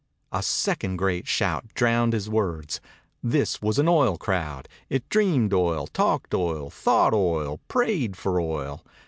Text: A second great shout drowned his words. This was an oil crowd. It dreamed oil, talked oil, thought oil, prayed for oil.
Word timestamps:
A 0.31 0.41
second 0.41 0.97
great 0.97 1.27
shout 1.27 1.75
drowned 1.75 2.13
his 2.13 2.27
words. 2.27 2.81
This 3.21 3.61
was 3.61 3.77
an 3.77 3.87
oil 3.87 4.17
crowd. 4.17 4.67
It 4.89 5.07
dreamed 5.09 5.53
oil, 5.53 5.85
talked 5.85 6.33
oil, 6.33 6.71
thought 6.71 7.13
oil, 7.13 7.59
prayed 7.67 8.17
for 8.17 8.39
oil. 8.41 8.83